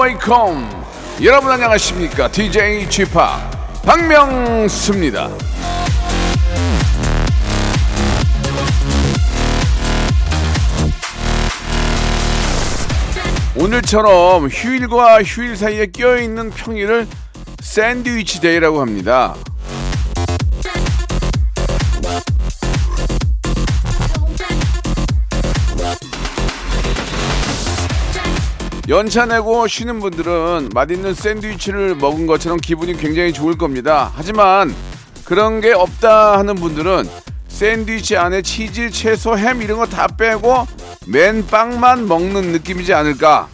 [0.00, 0.66] welcome.
[1.22, 2.28] 여러분 안녕하십니까?
[2.28, 3.12] DJ Chip
[3.84, 5.30] 박명수입니다.
[13.56, 17.06] 오늘처럼 휴일과 휴일 사이에 껴있는 평일을
[17.60, 19.36] 샌드위치 데이라고 합니다.
[28.88, 34.12] 연차 내고 쉬는 분들은 맛있는 샌드위치를 먹은 것처럼 기분이 굉장히 좋을 겁니다.
[34.14, 34.74] 하지만
[35.24, 37.08] 그런 게 없다 하는 분들은
[37.48, 40.66] 샌드위치 안에 치즈, 채소, 햄 이런 거 다 빼고
[41.06, 43.48] 맨 빵만 먹는 느낌이지 않을까?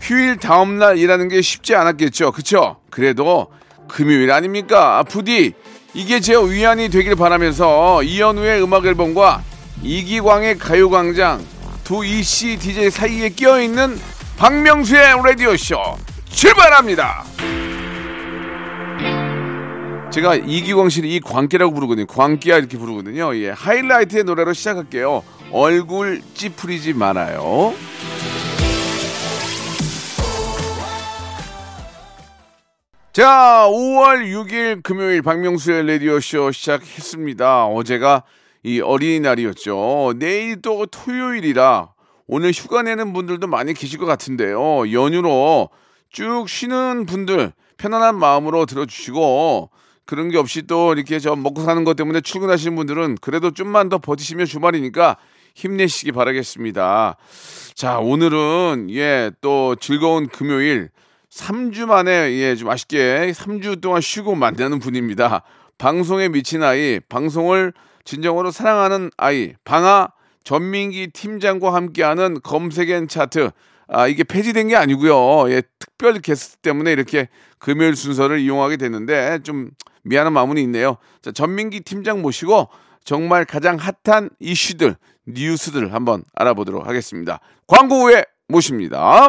[0.00, 2.32] 휴일 다음날 일하는 게 쉽지 않았겠죠.
[2.32, 2.76] 그쵸?
[2.90, 3.48] 그래도
[3.88, 4.98] 금요일 아닙니까?
[4.98, 5.54] 아, 부디
[5.94, 9.42] 이게 제 위안이 되길 바라면서 이현우의 음악 앨범과
[9.82, 11.42] 이기광의 가요광장
[11.84, 13.98] 두 이씨 DJ 사이에 끼어있는
[14.38, 15.76] 박명수의 라디오쇼
[16.26, 17.24] 출발합니다.
[20.12, 22.06] 제가 이기광 씨를 이 광기라고 부르거든요.
[22.06, 23.34] 광기야 이렇게 부르거든요.
[23.36, 25.24] 예, 하이라이트의 노래로 시작할게요.
[25.50, 27.74] 얼굴 찌푸리지 말아요.
[33.12, 37.66] 자, 5월 6일 금요일 박명수의 라디오쇼 시작했습니다.
[37.66, 38.22] 어제가
[38.62, 40.14] 이 어린이날이었죠.
[40.16, 41.97] 내일 또 토요일이라
[42.28, 44.92] 오늘 휴가 내는 분들도 많이 계실 것 같은데요.
[44.92, 45.70] 연휴로
[46.10, 49.70] 쭉 쉬는 분들 편안한 마음으로 들어주시고
[50.04, 53.98] 그런 게 없이 또 이렇게 저 먹고 사는 것 때문에 출근하시는 분들은 그래도 좀만 더
[53.98, 55.16] 버티시면 주말이니까
[55.54, 57.16] 힘내시기 바라겠습니다.
[57.74, 60.90] 자, 오늘은 예, 또 즐거운 금요일
[61.30, 65.42] 3주 만에 예, 좀 아쉽게 3주 동안 쉬고 만나는 분입니다.
[65.78, 67.72] 방송에 미친 아이, 방송을
[68.04, 70.08] 진정으로 사랑하는 아이, 방아
[70.48, 73.50] 전민기 팀장과 함께하는 검색엔 차트.
[73.86, 75.50] 아, 이게 폐지된 게 아니고요.
[75.52, 77.28] 예, 특별 게스트 때문에 이렇게
[77.58, 79.68] 금요일 순서를 이용하게 됐는데 좀
[80.04, 80.96] 미안한 마음은 있네요.
[81.20, 82.70] 자, 전민기 팀장 모시고
[83.04, 87.40] 정말 가장 핫한 이슈들, 뉴스들 한번 알아보도록 하겠습니다.
[87.66, 89.28] 광고 후에 모십니다.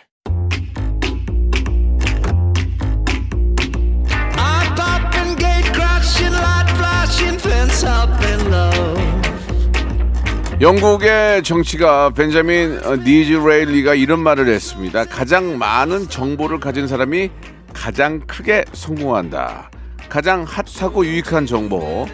[10.61, 15.05] 영국의 정치가 벤자민 어, 디즈레일리가 이런 말을 했습니다.
[15.05, 17.31] 가장 많은 정보를 가진 사람이
[17.73, 19.71] 가장 크게 성공한다.
[20.07, 22.07] 가장 핫하고 유익한 정보.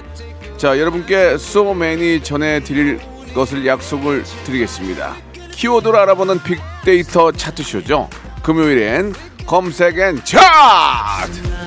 [0.55, 2.99] 자, 여러분께 소맨이 전해드릴
[3.35, 5.15] 것을 약속을 드리겠습니다.
[5.51, 8.09] 키워드를 알아보는 빅데이터 차트쇼죠.
[8.43, 9.13] 금요일엔
[9.45, 11.66] 검색 N 차트!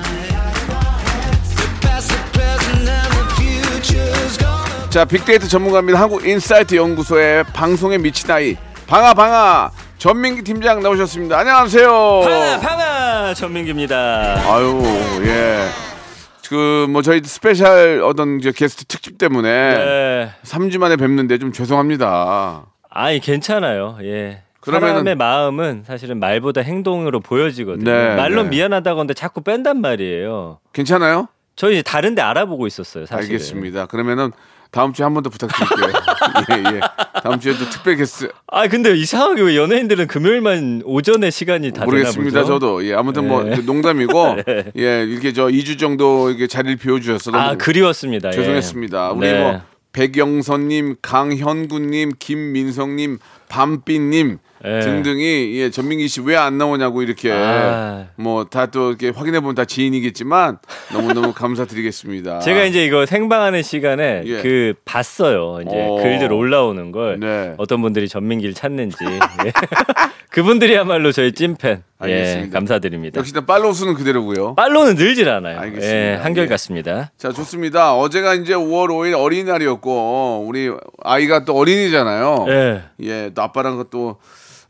[4.91, 5.99] 자, 빅데이터 전문가입니다.
[6.01, 8.57] 한국인사이트 연구소의 방송에 미친 아이
[8.87, 11.39] 방아 방아 전민기 팀장 나오셨습니다.
[11.39, 12.21] 안녕하세요.
[12.21, 14.81] 방아 방아 전민기입니다 아유,
[15.23, 15.65] 예.
[16.49, 20.31] 그뭐 저희 스페셜 어떤 이제 게스트 특집 때문에 네.
[20.43, 22.65] 3주 만에 뵙는데 좀 죄송합니다.
[22.89, 28.49] 아니 괜찮아요 예 그러면은- 사람의 마음은 사실은 말보다 행동으로 보여지거든요 네, 말로 네.
[28.49, 31.29] 미안하다고 하는데 자꾸 뺀단 말이에요 괜찮아요?
[31.55, 33.85] 저희 이제 다른 데 알아보고 있었어요 사실은 알겠습니다.
[33.85, 34.31] 그러면은
[34.71, 35.91] 다음 주에 한 번 더 부탁드릴게요.
[36.71, 36.79] 예, 예.
[37.21, 42.45] 다음 주에 또 특별 게스트 아 근데 이상하게 왜 연예인들은 금요일만 오전에 시간이 다 모르겠습니다.
[42.45, 43.57] 저도 예, 아무튼 뭐 네.
[43.57, 44.37] 농담이고
[44.77, 48.31] 예, 이렇게 저 2주 정도 이렇게 자리를 비워 주셔서 아 그리웠습니다 예.
[48.31, 49.11] 죄송했습니다.
[49.11, 49.39] 우리 네.
[49.41, 49.61] 뭐
[49.93, 53.19] 백영선 님, 강현구 님, 김민성 님,
[53.49, 54.79] 밤비 님 네.
[54.81, 58.07] 등등이 예, 전민기 씨 왜 안 나오냐고 이렇게 아.
[58.15, 60.59] 뭐다 또 이렇게 확인해 보면 다 지인이겠지만
[60.93, 62.39] 너무 너무 감사드리겠습니다.
[62.39, 64.41] 제가 이제 이거 생방하는 시간에 예.
[64.41, 65.59] 그 봤어요.
[65.65, 65.95] 이제 어.
[66.01, 67.53] 글들 올라오는 걸 네.
[67.57, 69.19] 어떤 분들이 전민기를 찾는지 예.
[70.29, 71.83] 그분들이야말로 저희 찐팬.
[72.03, 72.57] 예, 알겠습니다.
[72.57, 73.19] 감사드립니다.
[73.19, 74.55] 역시 나 팔로우 수는 그대로고요.
[74.55, 75.59] 팔로는 늘질 않아요.
[75.59, 75.95] 알겠습니다.
[75.95, 76.47] 예, 한결 예.
[76.49, 77.11] 같습니다.
[77.17, 77.95] 자 좋습니다.
[77.95, 80.71] 어제가 이제 5월 5일 어린이날이었고 우리
[81.03, 82.45] 아이가 또 어린이잖아요.
[82.47, 82.81] 예.
[83.01, 84.17] 예, 또 아빠랑 또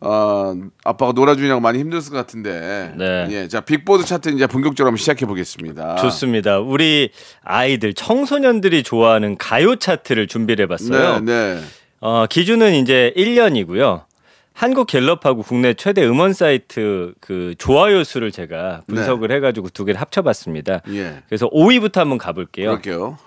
[0.01, 2.94] 어, 아빠가 놀아주느냐고 많이 힘들었을 것 같은데.
[2.98, 3.27] 네.
[3.30, 5.95] 예, 자 빅보드 차트 이제 본격적으로 한번 시작해 보겠습니다.
[5.98, 6.59] 좋습니다.
[6.59, 7.12] 우리
[7.44, 11.19] 아이들 청소년들이 좋아하는 가요 차트를 준비를 해봤어요.
[11.19, 11.62] 네, 네.
[12.00, 14.06] 어, 기준은 이제 1년이고요.
[14.53, 20.81] 한국 갤럽하고 국내 최대 음원 사이트 그 좋아요 수를 제가 분석을 해가지고 두 개를 합쳐봤습니다.
[20.89, 21.21] 예.
[21.27, 22.69] 그래서 5위부터 한번 가볼게요.
[22.69, 23.18] 그럴게요.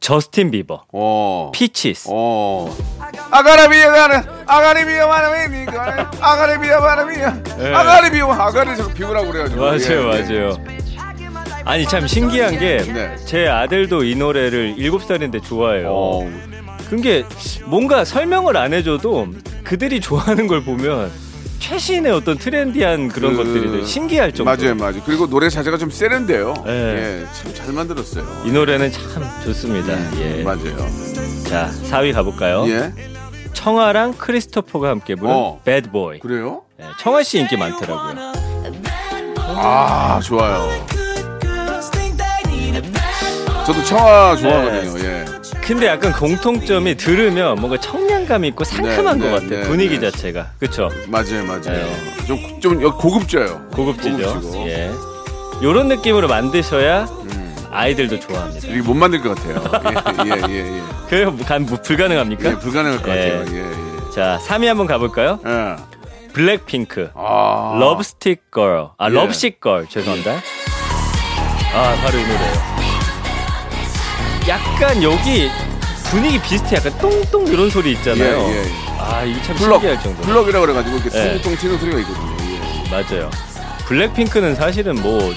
[0.00, 1.50] 저스틴 비버, 어.
[1.54, 2.08] 피치스.
[2.12, 2.70] 어.
[3.30, 5.66] 아가라비아 가는 아가리비아 바람이
[6.20, 7.42] 아가리비아 바람이야.
[7.58, 7.74] 네.
[7.74, 9.60] 아가리비아 아가리 자꾸 비우라고 그래가지고.
[9.60, 9.78] 맞아요,
[10.14, 10.22] 예, 예.
[10.22, 10.56] 맞아요.
[11.64, 13.48] 아니 참 신기한 게제 네.
[13.48, 15.88] 아들도 이 노래를 7살인데 좋아해요.
[15.90, 16.30] 어.
[16.88, 17.26] 그게
[17.66, 19.28] 뭔가 설명을 안 해줘도
[19.64, 21.10] 그들이 좋아하는 걸 보면
[21.58, 24.50] 최신의 어떤 트렌디한 그런 그- 것들이 신기할 정도.
[24.50, 25.02] 맞아요, 맞아요.
[25.04, 26.54] 그리고 노래 자체가 좀 세련돼요.
[26.64, 26.72] 네.
[26.72, 28.24] 예, 참 잘 만들었어요.
[28.46, 29.02] 이 노래는 참
[29.44, 29.92] 좋습니다.
[30.20, 30.42] 예.
[30.42, 30.76] 맞아요.
[31.46, 32.64] 자, 4위 가볼까요?
[32.68, 32.92] 예,
[33.68, 35.60] 청아랑 크리스토퍼가 함께 부른 어.
[35.64, 36.20] Bad Boy.
[36.20, 36.62] 그래요?
[36.78, 38.32] 네, 청아 씨 인기 많더라고요.
[39.36, 40.68] 아, 좋아요.
[43.66, 44.94] 저도 청아 좋아하거든요.
[44.98, 45.04] 네.
[45.04, 45.24] 예.
[45.60, 49.62] 근데 약간 공통점이 들으면 뭔가 청량감 있고 상큼한 네, 것 네, 같아요.
[49.64, 50.08] 네, 분위기 네.
[50.10, 50.52] 자체가.
[50.60, 50.88] 그쵸?
[51.08, 51.60] 맞아요, 맞아요.
[51.64, 51.96] 네.
[52.28, 53.66] 좀, 좀 여- 고급져요.
[53.74, 54.34] 고급지죠.
[54.34, 54.68] 고급지고.
[54.68, 54.90] 예.
[55.64, 57.37] 요런 느낌으로 만드셔야 음.
[57.70, 58.68] 아이들도 좋아합니다.
[58.68, 59.62] 이게 못 만들 것 같아요.
[60.26, 60.78] 예, 예, 예.
[60.78, 60.82] 예.
[61.08, 61.36] 그래요?
[61.46, 62.50] 간- 뭐 불가능합니까?
[62.50, 63.30] 예, 불가능할 것 예.
[63.40, 63.56] 같아요.
[63.56, 64.10] 예, 예.
[64.14, 65.38] 자, 3위 한번 가볼까요?
[65.46, 65.76] 예.
[66.32, 67.10] 블랙핑크.
[67.14, 67.76] 아.
[67.80, 68.88] Lovestick Girl.
[68.98, 69.12] 아, 예.
[69.14, 69.86] Lovesick Girl.
[69.88, 70.32] 죄송합니다.
[71.74, 72.78] 아, 바로 이 노래예요.
[74.48, 75.50] 약간 여기
[76.10, 76.76] 분위기 비슷해.
[76.76, 78.38] 약간 똥똥 이런 소리 있잖아요.
[78.38, 78.70] 예, 예, 예.
[78.98, 80.22] 아, 이게 참 pluck, 신기할 정도.
[80.22, 81.32] pluck이라고 그래가지고 이렇게 예.
[81.34, 82.36] 통통 튀는 소리가 있거든요.
[82.40, 82.90] 예.
[82.90, 83.30] 맞아요.
[83.86, 85.32] 블랙핑크는 사실은 뭐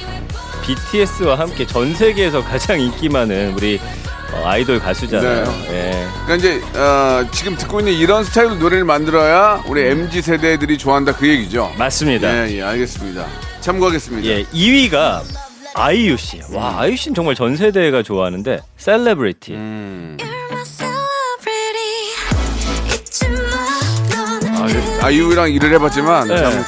[0.61, 3.79] BTS와 함께 전 세계에서 가장 인기 많은 우리
[4.33, 5.43] 어, 아이돌 가수잖아요.
[5.71, 6.07] 예.
[6.25, 11.27] 그러니까 이제 어, 지금 듣고 있는 이런 스타일로 노래를 만들어야 우리 MZ 세대들이 좋아한다 그
[11.27, 11.73] 얘기죠.
[11.77, 12.47] 맞습니다.
[12.47, 13.27] 예, 예, 알겠습니다.
[13.59, 14.27] 참고하겠습니다.
[14.27, 15.21] 예, 2위가
[15.73, 16.41] 아이유 씨.
[16.51, 19.53] 와, 아이유 씨는 정말 전 세대가 좋아하는데 셀레브리티.
[19.53, 20.17] 음.
[25.01, 26.63] 아, 아이유랑 일을 해봤지만 네.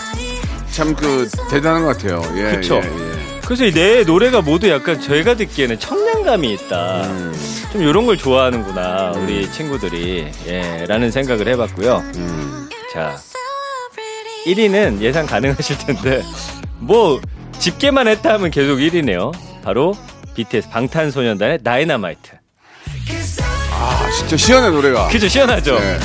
[0.71, 2.21] 참참그 대단한 것 같아요.
[2.35, 2.81] 예, 그쵸.
[2.83, 3.12] 예, 예.
[3.45, 7.03] 그래서 이내 노래가 모두 약간 제가 듣기에는 청량감이 있다.
[7.03, 7.33] 음.
[7.71, 12.03] 좀 이런 걸 좋아하는구나 우리 친구들이 예, 라는 생각을 해봤고요.
[12.15, 12.69] 음.
[12.93, 13.17] 자
[14.45, 16.23] 1위는 예상 가능하실 텐데
[16.79, 17.19] 뭐
[17.59, 19.31] 집계만 했다 하면 계속 1위네요.
[19.63, 19.93] 바로
[20.35, 22.31] BTS 방탄소년단의 다이너마이트.
[23.71, 25.07] 아, 진짜 시원해 노래가.
[25.07, 25.75] 그죠 시원하죠.
[25.75, 25.99] 예.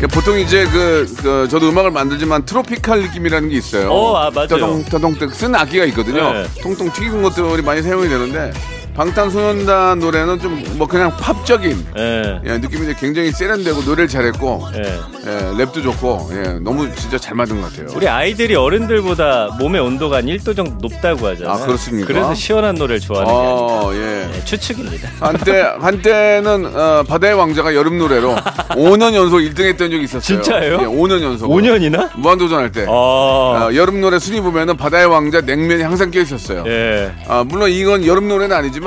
[0.00, 3.90] 그 보통 이제 그, 그 저도 음악을 만들지만 트로피칼 느낌이라는 게 있어요.
[3.90, 4.48] 어, 아, 맞아요.
[4.48, 6.32] 떠동 떠동 쓴 악기가 있거든요.
[6.32, 6.46] 네.
[6.60, 8.52] 통통 튀긴 것들이 많이 사용이 되는데
[8.94, 12.40] 방탄소년단 노래는 좀 뭐 그냥 팝적인 예.
[12.44, 14.80] 예, 느낌인데 굉장히 세련되고 노래를 잘했고 예.
[15.26, 17.88] 예, 랩도 좋고 예, 너무 진짜 잘 만든 것 같아요.
[17.94, 21.54] 우리 아이들이 어른들보다 몸의 온도가 한 1도 정도 높다고 하잖아요.
[21.54, 22.06] 아, 그렇습니까?
[22.08, 23.54] 그래서 시원한 노래를 좋아하는 게 아니에요.
[23.54, 23.98] 어, 예.
[24.32, 25.08] 네, 추측입니다.
[25.20, 28.34] 한때 한때는 어, 바다의 왕자가 여름 노래로
[28.74, 30.20] 5년 연속 1등했던 적이 있었어요.
[30.42, 30.74] 진짜예요?
[30.82, 31.48] 예, 5년 연속.
[31.50, 32.10] 5년이나?
[32.18, 32.84] 무한도전 할 때.
[32.88, 36.64] 아, 어, 여름 노래 순위 보면은 바다의 왕자 냉면이 항상 껴 있었어요.
[36.66, 37.12] 예.
[37.28, 38.83] 아, 물론 이건 여름 노래는 아니지만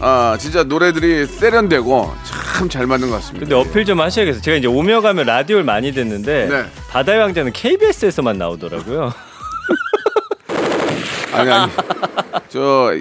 [0.00, 3.40] 아, 진짜 노래들이 세련되고 참 잘 맞는 것 같습니다.
[3.46, 4.40] 근데 어필 좀 하셔야겠어요.
[4.42, 6.64] 제가 이제 오며 가며 라디오를 많이 듣는데 네.
[6.90, 9.12] 바다의 왕자는 KBS에서만 나오더라고요.
[11.34, 11.72] 아니 아니.
[12.48, 12.92] 저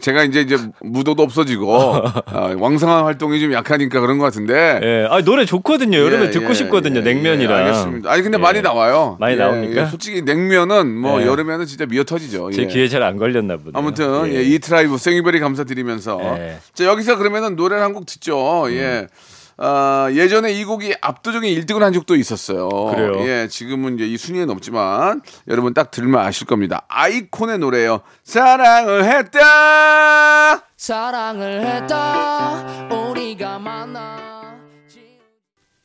[0.00, 1.94] 제가 이제 이제 무도도 없어지고
[2.26, 4.80] 아, 왕성한 활동이 좀 약하니까 그런 것 같은데.
[4.82, 5.06] 예.
[5.10, 5.96] 아, 노래 좋거든요.
[5.98, 6.98] 여름에 예, 듣고 예, 싶거든요.
[7.00, 7.58] 예, 냉면이랑.
[7.58, 8.10] 예, 알겠습니다.
[8.10, 8.42] 아니 근데 예.
[8.42, 9.16] 많이 나와요.
[9.20, 9.82] 많이 예, 나옵니까?
[9.82, 11.26] 예, 솔직히 냉면은 뭐 예.
[11.26, 12.50] 여름에는 진짜 미어 터지죠.
[12.50, 12.66] 제 예.
[12.66, 13.72] 귀에 잘 안 걸렸나 보네요.
[13.74, 16.58] 아무튼 이 트라이브 생이별이 감사드리면서 예.
[16.74, 18.66] 자 여기서 그러면은 노래를 한 곡 듣죠.
[18.70, 19.06] 예.
[19.56, 22.68] 아, 예전에 이 곡이 압도적인 1등을 한 적도 있었어요.
[22.68, 23.12] 그래요?
[23.26, 26.84] 예, 지금은 이제 이 순위에 넘지만 여러분 딱 들으면 아실 겁니다.
[26.88, 28.00] 아이콘의 노래예요.
[28.24, 30.64] 사랑을 했다.
[30.76, 34.34] 사랑을 했다 우리가 만나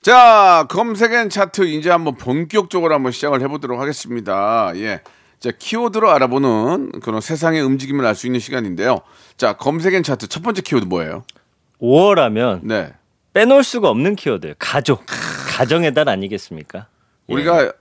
[0.01, 4.71] 자, 검색엔 차트 이제 한번 본격적으로 한번 시작을 해보도록 하겠습니다.
[4.75, 5.01] 예.
[5.39, 9.01] 자, 키워드로 알아보는 그런 세상의 움직임을 알 수 있는 시간인데요.
[9.38, 11.23] 자, 검색엔 차트 첫 번째 키워드 뭐예요?
[11.81, 12.93] 5월 하면 네.
[13.33, 14.55] 빼놓을 수가 없는 키워드.
[14.59, 15.03] 가족.
[15.48, 16.88] 가정의 달 아니겠습니까?
[17.29, 17.33] 예.
[17.33, 17.74] 우리가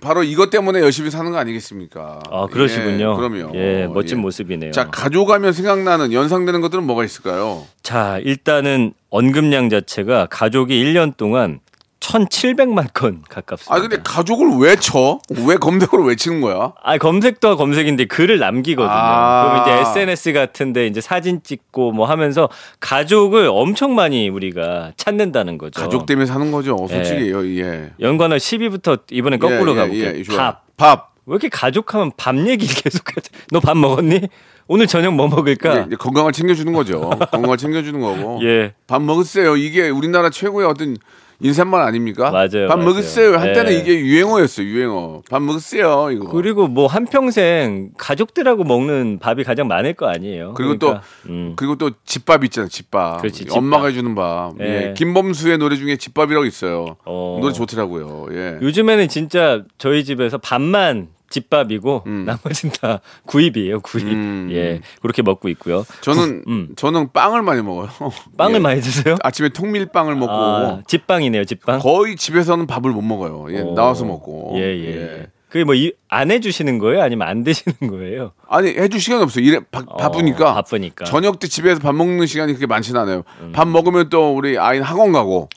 [0.00, 2.20] 바로 이것 때문에 열심히 사는 거 아니겠습니까?
[2.30, 3.12] 아, 그러시군요.
[3.12, 3.52] 예, 그럼요.
[3.54, 4.22] 예, 멋진 예.
[4.22, 4.72] 모습이네요.
[4.72, 7.64] 자, 가족하면 생각나는 연상되는 것들은 뭐가 있을까요?
[7.82, 11.60] 자, 일단은 언급량 자체가 가족이 1년 동안
[12.06, 13.74] 1,700만 건 가깝습니다.
[13.74, 15.18] 아 근데 가족을 왜 쳐?
[15.46, 16.72] 왜 검색어를 왜 치는 거야?
[16.82, 18.94] 아, 검색도 검색인데 글을 남기거든요.
[18.96, 19.62] 아.
[19.64, 22.48] 그럼 이제 SNS 같은데 이제 사진 찍고 뭐 하면서
[22.80, 25.80] 가족을 엄청 많이 우리가 찾는다는 거죠.
[25.80, 26.76] 가족 때문에 사는 거죠.
[26.88, 27.90] 솔직히 예.
[28.00, 30.12] 연관어 10위부터 이번엔 거꾸로 예, 예, 가볼게요.
[30.18, 30.38] 예, 좋아요.
[30.38, 30.62] 밥.
[30.76, 31.12] 밥.
[31.26, 33.30] 왜 이렇게 가족하면 밥 얘기를 계속하지?
[33.50, 34.28] 너 밥 먹었니?
[34.68, 35.86] 오늘 저녁 뭐 먹을까?
[35.90, 37.10] 예, 건강을 챙겨주는 거죠.
[37.32, 38.40] 건강을 챙겨주는 거고.
[38.46, 38.74] 예.
[38.86, 39.56] 밥 먹었어요.
[39.56, 40.96] 이게 우리나라 최고의 어떤
[41.40, 42.30] 인사말 아닙니까?
[42.30, 42.88] 맞아요, 밥 맞아요.
[42.88, 43.36] 먹었어요.
[43.36, 43.76] 한때는 예.
[43.76, 44.66] 이게 유행어였어요.
[44.66, 45.22] 유행어.
[45.30, 46.10] 밥 먹었어요.
[46.12, 46.28] 이거.
[46.28, 50.54] 그리고 뭐 한평생 가족들하고 먹는 밥이 가장 많을 거 아니에요.
[50.54, 51.52] 그리고 그러니까, 또 음.
[51.56, 52.68] 그리고 또 집밥 있잖아요.
[52.68, 53.20] 집밥.
[53.20, 53.58] 그렇지, 집밥.
[53.58, 54.52] 엄마가 해주는 밥.
[54.60, 54.64] 예.
[54.88, 54.94] 예.
[54.96, 56.96] 김범수의 노래 중에 집밥이라고 있어요.
[57.04, 57.38] 어.
[57.40, 58.28] 노래 좋더라고요.
[58.32, 58.58] 예.
[58.62, 62.24] 요즘에는 진짜 저희 집에서 밥만 집밥이고 음.
[62.24, 63.80] 나머지는 다 구입이에요.
[63.80, 64.06] 구입.
[64.06, 64.48] 음.
[64.52, 64.80] 예.
[65.02, 65.84] 그렇게 먹고 있고요.
[66.00, 66.68] 저는 음.
[66.76, 67.88] 저는 빵을 많이 먹어요.
[68.36, 68.58] 빵을 예.
[68.58, 69.16] 많이 드세요?
[69.22, 71.80] 아침에 통밀빵을 먹고 아, 집빵이네요, 집빵.
[71.80, 73.46] 거의 집에서는 밥을 못 먹어요.
[73.50, 73.74] 예, 어.
[73.74, 74.52] 나와서 먹고.
[74.56, 74.86] 예, 예.
[74.96, 75.26] 예.
[75.48, 77.02] 그게 뭐안 해주시는 거예요?
[77.02, 78.32] 아니면 안 드시는 거예요?
[78.48, 79.44] 아니 해줄 시간이 없어요.
[79.44, 80.54] 일에 바, 어, 바쁘니까.
[80.54, 81.04] 바쁘니까.
[81.04, 81.06] 음.
[81.06, 83.22] 저녁 때 집에서 밥 먹는 시간이 그렇게 많지는 않아요.
[83.52, 85.48] 밥 먹으면 또 우리 아이는 학원 가고.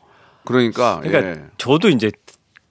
[0.45, 0.99] 그러니까.
[1.01, 1.43] 그러니까 예.
[1.57, 2.11] 저도 이제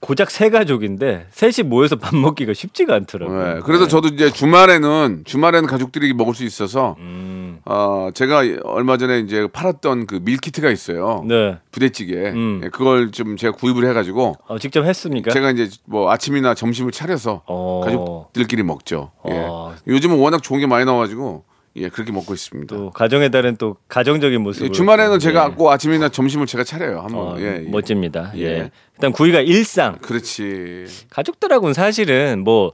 [0.09, 3.57] 고작 세 가족인데 셋이 모여서 밥 먹기가 쉽지가 않더라고요.
[3.57, 3.61] 예.
[3.63, 7.59] 그래서 저도 이제 주말에는 주말에는 가족들이 먹을 수 있어서 음.
[7.67, 11.23] 어 제가 얼마 전에 이제 팔았던 그 밀키트가 있어요.
[11.29, 11.59] 네.
[11.73, 12.15] 부대찌개.
[12.31, 12.63] 음.
[12.65, 15.31] 예, 그걸 좀 제가 구입을 해가지고 어, 직접 했습니까?
[15.31, 17.83] 제가 이제 뭐 아침이나 점심을 차려서 어.
[17.85, 19.11] 가족들끼리 먹죠.
[19.29, 19.35] 예.
[19.35, 19.75] 어.
[19.87, 21.45] 요즘은 워낙 좋은 게 많이 나와가지고
[21.79, 22.75] 예 그렇게 먹고 있습니다.
[22.75, 24.65] 또 가정의 달은 또 가정적인 모습.
[24.65, 27.01] 예, 주말에는 제가 꼭 아침이나 점심을 제가 차려요.
[27.01, 27.21] 한번.
[27.21, 27.69] 어, 예, 예.
[27.69, 28.33] 멋집니다.
[28.37, 28.43] 예.
[28.43, 28.71] 예.
[28.97, 29.99] 일단 구이가 일상.
[29.99, 30.87] 그렇지.
[31.11, 32.73] 가족들하고는 사실은 뭐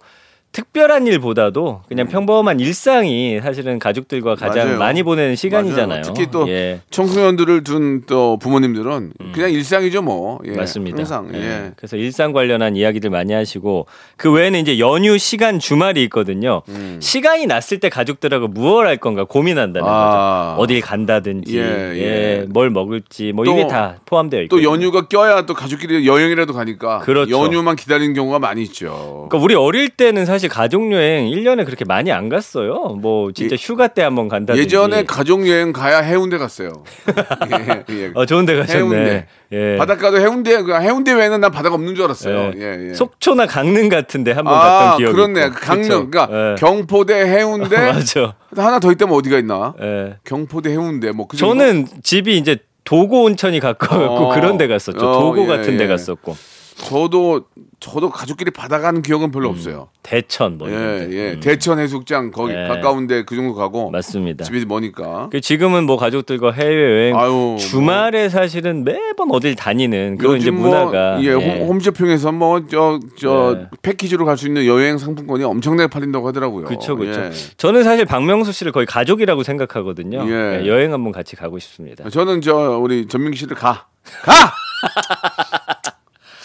[0.55, 4.79] 특별한 일보다도 그냥 평범한 일상이 사실은 가족들과 가장 맞아요.
[4.79, 5.89] 많이 보내는 시간이잖아요.
[5.89, 6.03] 맞아요.
[6.03, 6.81] 특히 또 예.
[6.91, 10.39] 청소년들을 둔 또 부모님들은 그냥 일상이죠 뭐.
[10.47, 10.57] 예, 음.
[10.57, 10.99] 맞습니다.
[10.99, 11.29] 항상.
[11.35, 11.39] 예.
[11.41, 11.73] 예.
[11.77, 16.63] 그래서 일상 관련한 이야기들 많이 하시고 그 외에는 이제 연휴 시간 주말이 있거든요.
[16.69, 16.99] 음.
[17.03, 20.55] 시간이 났을 때 가족들하고 무얼 할 건가 고민한다는 아.
[20.57, 20.63] 거죠.
[20.63, 22.47] 어딜 간다든지, 예, 예, 예.
[22.49, 24.57] 뭘 먹을지, 뭐 또- 이게 다 포함되어 있고.
[24.57, 27.33] 또 연휴가 껴야 또 가족끼리 여행이라도 가니까 그렇죠.
[27.37, 29.27] 연휴만 기다리는 경우가 많이 있죠.
[29.29, 32.99] 그러니까 우리 어릴 때는 사실 가족 여행 1년에 그렇게 많이 안 갔어요.
[33.01, 34.61] 뭐 진짜 휴가 때 한번 간다든지.
[34.63, 36.71] 예전에 가족 여행 가야 해운대 갔어요.
[37.51, 38.11] 예, 예.
[38.15, 38.79] 어 좋은 데 가셨네.
[38.79, 39.27] 해운대.
[39.53, 39.77] 예.
[39.77, 42.53] 바닷가도 해운대 그 해운대 외에는 난 바다가 없는 줄 알았어요.
[42.57, 42.95] 예, 예.
[42.95, 45.47] 속초나 강릉 같은데 한번 아, 갔던 기억이 그렇네.
[45.47, 45.55] 있고.
[45.55, 45.83] 강릉.
[45.83, 46.11] 그쵸?
[46.11, 46.55] 그러니까 예.
[46.57, 48.35] 경포대 해운대 맞아.
[48.57, 49.75] 하나 더 있다면 어디가 있나?
[49.81, 50.17] 예.
[50.25, 51.37] 경포대 해운대 뭐 그?
[51.37, 54.35] 저는 집이 이제 도고 온천이 가까워갖고 어.
[54.35, 54.99] 그런 데 갔었죠.
[54.99, 55.89] 어, 도고 예, 같은 데 예.
[55.89, 56.37] 갔었고.
[56.77, 57.43] 저도
[57.81, 59.89] 저도 가족끼리 바다 가는 기억은 별로 없어요.
[60.03, 61.17] 대천 뭐 예, 이런 데.
[61.17, 61.33] 예.
[61.35, 62.67] 음, 대천 해수욕장 거기 예.
[62.67, 64.45] 가까운데 그 정도 가고 맞습니다.
[64.45, 65.29] 집이 머니까.
[65.31, 70.69] 그 지금은 뭐 가족들과 해외여행 아유, 주말에 사실은 매번 어딜 다니는 그런 이제 요즘 뭐,
[70.71, 71.33] 문화가 예, 예.
[71.33, 73.69] 홈, 홈쇼핑에서 뭐 저 저 예.
[73.83, 76.65] 패키지로 갈 수 있는 여행 상품권이 엄청나게 팔린다고 하더라고요.
[76.65, 77.21] 그렇죠, 그렇죠.
[77.21, 77.31] 예.
[77.57, 80.25] 저는 사실 박명수 씨를 거의 가족이라고 생각하거든요.
[80.29, 80.63] 예.
[80.63, 82.09] 예, 여행 한번 같이 가고 싶습니다.
[82.11, 83.87] 저는 저 우리 전민기 씨를 가.
[84.23, 84.33] 가!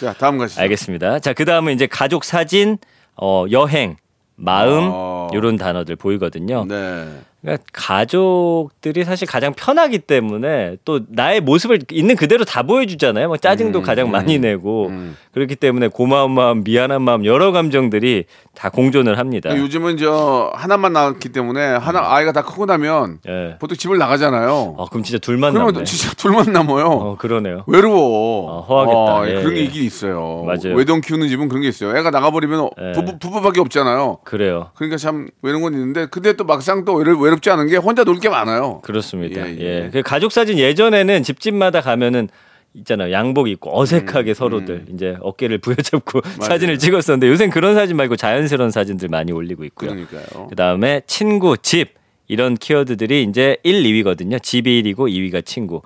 [0.00, 0.60] 자, 다음 가시죠.
[0.62, 1.18] 알겠습니다.
[1.18, 2.78] 자, 그 다음은 이제 가족 사진,
[3.20, 3.96] 어, 여행,
[4.34, 5.28] 마음, 어.
[5.34, 6.64] 이런 단어들 보이거든요.
[6.66, 7.06] 네.
[7.42, 13.28] 그러니까 가족들이 사실 가장 편하기 때문에 또 나의 모습을 있는 그대로 다 보여주잖아요.
[13.28, 15.16] 뭐 짜증도 음, 가장 음, 많이 내고 음.
[15.32, 19.56] 그렇기 때문에 고마운 마음, 미안한 마음 여러 감정들이 다 공존을 합니다.
[19.56, 23.56] 요즘은 저 하나만 낳았기 때문에 하나 아이가 다 크고 나면 예.
[23.58, 24.76] 보통 집을 나가잖아요.
[24.78, 25.84] 아, 그럼 진짜 둘만 그러면 남네.
[25.84, 26.84] 진짜 둘만 남아요.
[26.86, 27.64] 어, 그러네요.
[27.66, 28.50] 외로워.
[28.50, 28.98] 어, 허하겠다.
[28.98, 29.64] 아, 예, 그런 게 예.
[29.64, 30.44] 있긴 있어요.
[30.44, 30.76] 맞아요.
[30.76, 31.96] 외동 키우는 집은 그런 게 있어요.
[31.96, 32.92] 애가 나가버리면 예.
[32.92, 34.18] 부부, 부부밖에 없잖아요.
[34.24, 34.70] 그래요.
[34.74, 38.20] 그러니까 참 외로운 건 있는데 근데 또 막상 또 외롭, 외롭지 않은 게 혼자 놀
[38.20, 38.80] 게 많아요.
[38.82, 39.46] 그렇습니다.
[39.48, 39.90] 예, 예, 예.
[39.92, 42.28] 그 가족 사진 예전에는 집집마다 가면은
[42.74, 43.10] 있잖아요.
[43.12, 48.70] 양복 입고 음, 어색하게 서로들 이제 어깨를 부여잡고 사진을 찍었었는데 요새는 그런 사진 말고 자연스러운
[48.70, 49.90] 사진들 많이 올리고 있고요.
[49.90, 50.46] 그러니까요.
[50.48, 51.94] 그다음에 친구, 집
[52.28, 54.40] 이런 키워드들이 이제 1, 2위거든요.
[54.40, 55.82] 집이 1위고 2위가 친구.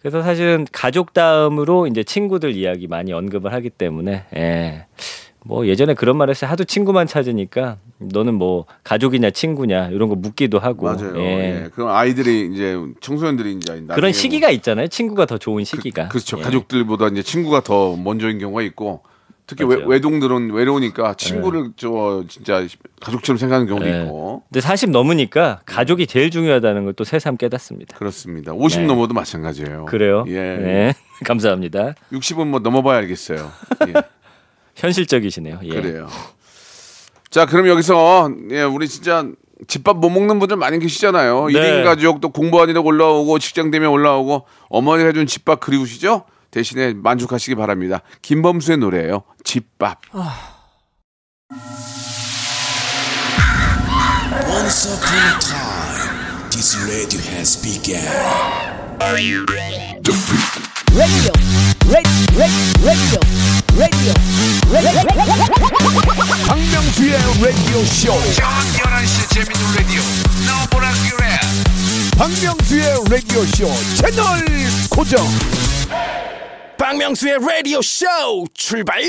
[0.00, 4.86] 그래서 사실은 가족 다음으로 이제 친구들 이야기 많이 언급을 하기 때문에 예.
[5.44, 6.50] 뭐 예전에 그런 말 했어요.
[6.50, 11.14] 하도 친구만 찾으니까 너는 뭐 가족이냐 친구냐 이런 거 묻기도 하고 맞아요.
[11.18, 11.64] 예.
[11.64, 11.68] 예.
[11.74, 14.88] 그럼 아이들이 이제 청소년들이 이제 그런 시기가 있잖아요.
[14.88, 16.08] 친구가 더 좋은 시기가.
[16.08, 16.38] 그렇죠.
[16.38, 16.42] 예.
[16.42, 19.02] 가족들보다 이제 친구가 더 먼저인 경우가 있고
[19.46, 19.88] 특히 외, 맞아요.
[19.88, 22.66] 외 동들은 외로우니까 친구를 저 진짜
[23.00, 24.02] 가족처럼 생각하는 경우도 예.
[24.02, 27.96] 있고 근데 40 넘으니까 가족이 제일 중요하다는 걸 또 새삼 깨닫습니다.
[27.96, 28.52] 그렇습니다.
[28.52, 28.86] 50 네.
[28.88, 29.86] 넘어도 마찬가지예요.
[29.86, 30.24] 그래요?
[30.28, 30.32] 예.
[30.34, 30.94] 네.
[31.24, 31.94] 감사합니다.
[32.12, 33.50] 60은 뭐 넘어봐야 알겠어요.
[33.88, 33.92] 예.
[34.78, 35.60] 현실적이시네요.
[35.64, 35.68] 예.
[35.68, 36.08] 그래요.
[37.30, 39.26] 자, 그럼 여기서 예, 우리 진짜
[39.66, 41.48] 집밥 못 먹는 분들 많이 계시잖아요.
[41.48, 41.52] 네.
[41.52, 46.24] 1인 가족 또 공부하느라 올라오고 직장 되면 올라오고 어머니가 해준 집밥 그리우시죠?
[46.50, 48.02] 대신에 만족하시기 바랍니다.
[48.22, 49.24] 김범수의 노래예요.
[49.44, 50.00] 집밥.
[54.48, 54.88] Once
[63.78, 64.12] radio.
[66.48, 68.12] 박명수의 라디오 쇼.
[68.34, 70.02] 저녁 11시 재밌는 라디오.
[70.46, 71.26] 너보라 그래.
[72.18, 73.66] 박명수의 라디오 쇼
[73.96, 74.44] 채널
[74.90, 75.24] 고정.
[76.76, 78.06] 박명수의 라디오 쇼
[78.52, 79.00] 출발.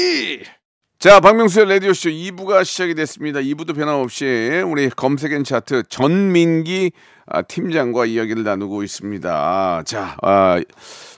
[1.00, 3.40] 자, 박명수의 라디오쇼 2부가 시작이 됐습니다.
[3.40, 4.26] 2부도 변함없이
[4.66, 6.92] 우리 검색엔 차트 전민기
[7.32, 9.84] 아, 팀장과 이야기를 나누고 있습니다.
[9.86, 10.60] 자, 아,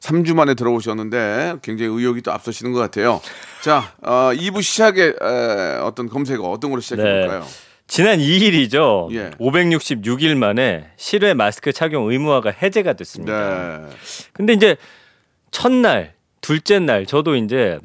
[0.01, 3.21] 3주 만에 들어오셨는데 굉장히 의욕이 또 앞서시는 것 같아요.
[3.61, 7.45] 자, 아, 2부 시작에 에, 어떤 검색어 어떤 걸로 시작해 볼까요?
[7.87, 9.13] 지난 2일이죠.
[9.13, 9.31] 예.
[9.31, 13.79] 566일 만에 실외 마스크 착용 의무화가 해제가 됐습니다.
[13.79, 13.95] 네.
[14.33, 14.77] 근데 이제
[15.51, 17.79] 첫날, 둘째 날 저도 이제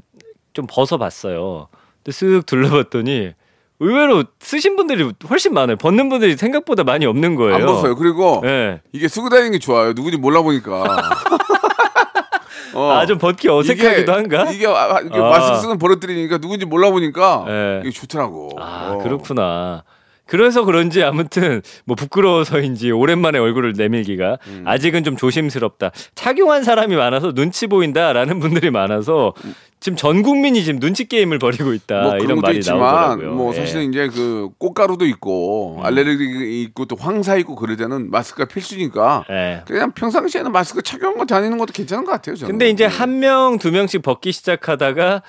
[0.52, 1.68] 좀 벗어봤어요.
[2.02, 3.32] 근데 쓱 둘러봤더니
[3.78, 5.76] 의외로 쓰신 분들이 훨씬 많아요.
[5.76, 7.54] 벗는 분들이 생각보다 많이 없는 거예요.
[7.54, 7.94] 안 벗어요.
[7.96, 8.80] 그리고 예.
[8.92, 9.92] 이게 쓰고 다니는 게 좋아요.
[9.94, 10.84] 누군지 몰라 보니까.
[12.74, 12.90] 어.
[12.90, 14.50] 아, 좀 벗기 어색하기도 한가?
[14.50, 15.22] 이게, 아, 이게 아.
[15.22, 17.80] 마스크 쓰는 버릇들이니까 누군지 몰라 보니까 예.
[17.84, 18.50] 이게 좋더라고.
[18.58, 18.98] 아, 어.
[19.02, 19.82] 그렇구나.
[20.26, 24.64] 그래서 그런지 아무튼 뭐 부끄러워서인지 오랜만에 얼굴을 내밀기가 음.
[24.66, 25.92] 아직은 좀 조심스럽다.
[26.14, 29.32] 착용한 사람이 많아서 눈치 보인다라는 분들이 많아서
[29.78, 33.34] 지금 전 국민이 지금 눈치 게임을 벌이고 있다 뭐 이런 것도 말이 있지만 나오더라고요.
[33.34, 33.56] 뭐 예.
[33.58, 33.60] 음.
[33.60, 39.62] 사실은 이제 그 꽃가루도 있고 알레르기 있고 또 황사 있고 그럴 때는 마스크가 필수니까 예.
[39.66, 42.36] 그냥 평상시에는 마스크 착용하고 다니는 것도 괜찮은 것 같아요.
[42.36, 42.52] 저는.
[42.52, 42.88] 근데 이제 예.
[42.88, 45.22] 한 명, 두 명씩 벗기 시작하다가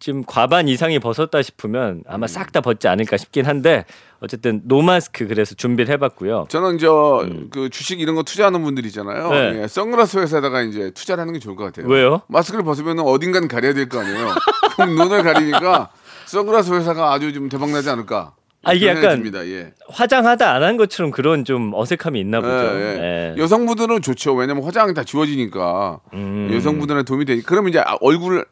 [0.00, 2.02] 지금 과반 이상이 벗었다 싶으면 음.
[2.06, 3.84] 아마 싹 다 벗지 않을까 싶긴 한데
[4.20, 6.46] 어쨌든 노마스크 그래서 준비를 해봤고요.
[6.48, 9.26] 저는 저그 주식 이런 거 투자하는 분들 있잖아요.
[9.28, 9.30] 음.
[9.30, 9.62] 네.
[9.62, 11.86] 예, 선글라스 회사에다가 이제 투자를 하는 게 좋을 것 같아요.
[11.88, 12.22] 왜요?
[12.28, 14.34] 마스크를 벗으면 어딘가는 가려야 될 거 아니에요.
[14.96, 15.90] 눈을 가리니까
[16.26, 18.32] 선글라스 회사가 아주 좀 대박 나지 않을까.
[18.64, 19.46] 아, 이게 약간 듭니다.
[19.46, 19.72] 예.
[19.88, 22.52] 화장하다 안 한 것처럼 그런 좀 어색함이 있나 보죠.
[22.52, 23.34] 예, 예.
[23.36, 23.42] 예.
[23.42, 24.34] 여성분들은 좋죠.
[24.34, 26.50] 왜냐면 화장이 다 지워지니까 음.
[26.52, 27.46] 여성분들한테 도움이 되니까.
[27.48, 28.44] 그러면 이제 아, 얼굴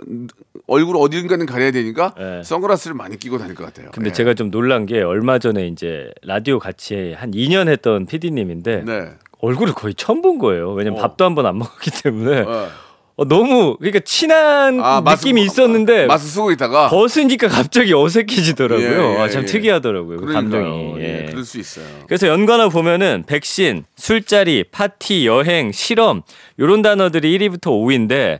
[0.67, 2.43] 얼굴 어딘가는 가려야 되니까 예.
[2.45, 3.91] 선글라스를 많이 끼고 다닐 것 같아요.
[3.93, 4.13] 근데 예.
[4.13, 9.11] 제가 좀 놀란 게 얼마 전에 이제 라디오 같이 한 2년 했던 PD님인데 네.
[9.41, 10.73] 얼굴을 거의 처음 본 거예요.
[10.73, 11.03] 왜냐면 어.
[11.03, 12.69] 밥도 한 번 안 먹었기 때문에 어.
[13.17, 18.87] 어, 너무 그러니까 친한 아, 느낌이 있었는데 마스크 쓰고 있다가 벗으니까 갑자기 어색해지더라고요.
[18.87, 19.47] 예, 예, 아, 참 예.
[19.47, 20.19] 특이하더라고요.
[20.19, 20.33] 그.
[20.33, 20.95] 감정이.
[20.99, 21.27] 예, 예.
[21.27, 21.85] 그럴 수 있어요.
[22.07, 26.23] 그래서 연관어 보면은 백신, 술자리, 파티, 여행, 실험
[26.59, 28.39] 요런 단어들이 1위부터 5위인데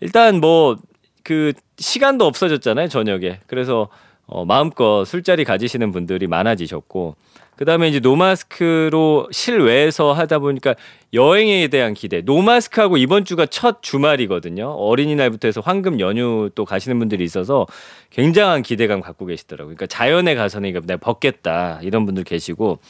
[0.00, 0.76] 일단 뭐
[1.24, 3.88] 그 시간도 없어졌잖아요 저녁에 그래서
[4.26, 7.16] 어, 마음껏 술자리 가지시는 분들이 많아지셨고
[7.56, 10.74] 그다음에 이제 노마스크로 실외에서 하다 보니까
[11.12, 12.20] 여행에 대한 기대.
[12.20, 14.70] 노마스크하고 이번 주가 첫 주말이거든요.
[14.70, 17.66] 어린이날부터 해서 황금 연휴 또 가시는 분들이 있어서
[18.10, 19.76] 굉장한 기대감 갖고 계시더라고요.
[19.76, 22.80] 그러니까 자연에 가서는 이거 내가 벗겠다 이런 분들 계시고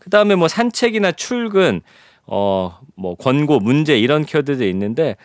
[0.00, 1.80] 그다음에 뭐 산책이나 출근
[2.26, 5.16] 어 뭐 권고 문제 이런 키워드도 있는데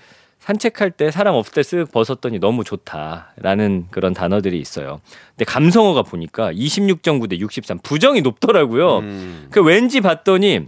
[0.46, 5.02] 산책할 때 사람 없을 때 쓱 벗었더니 너무 좋다라는 그런 단어들이 있어요.
[5.32, 9.02] 근데 감성어가 보니까 26.9 대 63 부정이 높더라고요.
[9.50, 10.68] 그 왠지 봤더니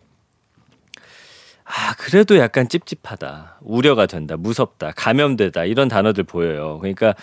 [1.64, 6.80] 아 그래도 약간 찝찝하다, 우려가 된다, 무섭다, 감염되다 이런 단어들 보여요.
[6.80, 7.14] 그러니까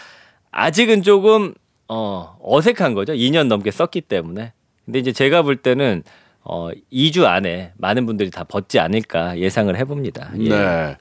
[0.51, 1.55] 아직은 조금
[1.89, 3.15] 어 어색한 거죠.
[3.15, 4.53] 2년 넘게 썼기 때문에.
[4.85, 6.03] 근데 이제 제가 볼 때는
[6.43, 10.31] 어 2주 안에 많은 분들이 다 벗지 않을까 예상을 해봅니다.
[10.39, 10.49] 예.
[10.51, 10.97] 네.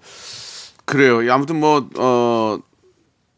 [0.86, 1.26] 그래요.
[1.26, 2.58] 예, 아무튼 뭐, 어,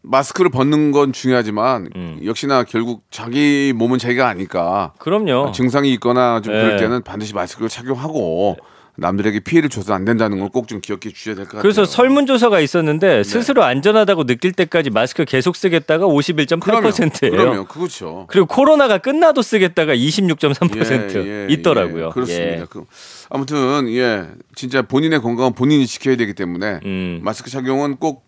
[0.08, 2.20] 마스크를 벗는 건 중요하지만 음.
[2.24, 5.52] 역시나 결국 자기 몸은 자기가 아니까 그럼요.
[5.52, 6.78] 증상이 있거나 좀 그럴 네.
[6.78, 8.56] 때는 반드시 마스크를 착용하고
[8.98, 11.62] 남들에게 피해를 줘서 안 된다는 걸 꼭 좀 기억해 주셔야 될 것 같아요.
[11.62, 12.64] 그래서 설문조사가 네.
[12.64, 17.32] 있었는데 스스로 안전하다고 느낄 때까지 마스크 계속 쓰겠다가 51.8%예요.
[17.32, 18.26] 그러면 그렇죠.
[18.30, 22.08] 그리고 코로나가 끝나도 쓰겠다가 26.3% 예, 예, 있더라고요.
[22.08, 22.62] 예, 그렇습니다.
[22.62, 22.66] 예.
[22.70, 22.86] 그,
[23.30, 27.20] 아무튼 예, 진짜 본인의 건강은 본인이 지켜야 되기 때문에 음.
[27.24, 28.26] 마스크 착용은 꼭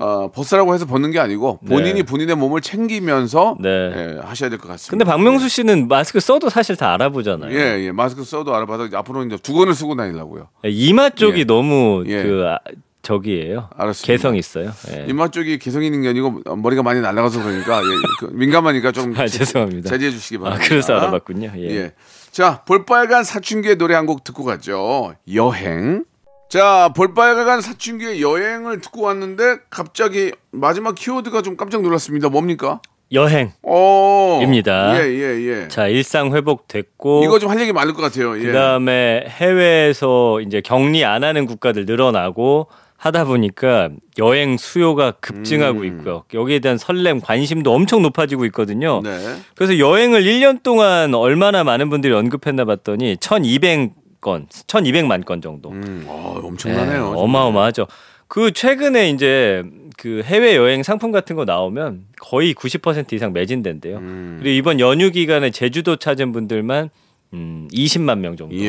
[0.00, 2.02] 어, 벗으라고 해서 벗는 게 아니고 본인이 네.
[2.02, 3.68] 본인의 몸을 챙기면서 네.
[3.68, 4.90] 예, 하셔야 될 것 같습니다.
[4.90, 7.52] 근데 박명수 씨는 마스크 써도 사실 다 알아보잖아요.
[7.52, 10.48] 예, 예, 마스크 써도 알아봐서 이제 앞으로 이제 두 권을 쓰고 다니려고요.
[10.64, 11.44] 이마 쪽이 예.
[11.44, 12.22] 너무 예.
[12.22, 12.58] 그 아,
[13.02, 13.70] 저기예요.
[13.76, 14.06] 알았습니다.
[14.12, 14.70] 개성 있어요.
[14.92, 15.06] 예.
[15.08, 17.86] 이마 쪽이 개성 있는 게 아니고 머리가 많이 날아가서 그러니까 예,
[18.20, 19.88] 그 민감하니까 좀 아, 죄송합니다.
[19.88, 20.68] 자제해 주시기 아, 바랍니다.
[20.68, 21.52] 그래서 알아봤군요.
[21.56, 21.62] 예.
[21.70, 21.92] 예.
[22.30, 25.14] 자, 볼빨간 사춘기의 노래 한 곡 듣고 가죠.
[25.34, 26.04] 여행.
[26.48, 32.30] 자, 볼빨간 사춘기의 여행을 듣고 왔는데 갑자기 마지막 키워드가 좀 깜짝 놀랐습니다.
[32.30, 32.80] 뭡니까?
[33.12, 33.52] 여행.
[33.62, 34.40] 어.
[34.42, 34.98] 입니다.
[34.98, 35.68] 예, 예, 예.
[35.68, 38.38] 자, 일상 회복됐고 이거 좀 할 얘기 많을 것 같아요.
[38.38, 38.42] 예.
[38.44, 45.84] 그 다음에 해외에서 이제 격리 안 하는 국가들 늘어나고 하다 보니까 여행 수요가 급증하고 음.
[45.84, 46.24] 있고요.
[46.34, 49.02] 여기에 대한 설렘, 관심도 엄청 높아지고 있거든요.
[49.04, 49.18] 네.
[49.54, 55.70] 그래서 여행을 1년 동안 얼마나 많은 분들이 언급했나 봤더니 1,200 건, 1,200만 건 정도.
[55.70, 57.12] 음, 어, 엄청나네요.
[57.12, 57.86] 네, 어마어마하죠.
[58.26, 59.64] 그 최근에 이제
[59.96, 63.96] 그 해외 여행 상품 같은 거 나오면 거의 90% 이상 매진된대요.
[63.96, 64.38] 음.
[64.40, 66.90] 그리고 이번 연휴 기간에 제주도 찾은 분들만
[67.34, 68.54] 음, 20만 명 정도.
[68.54, 68.64] 예,